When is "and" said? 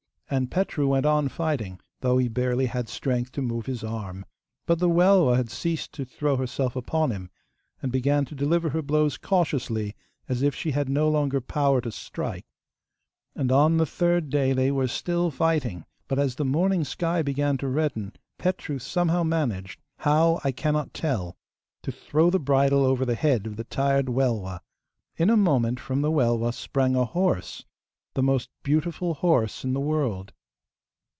0.33-0.49, 7.81-7.91, 13.35-13.51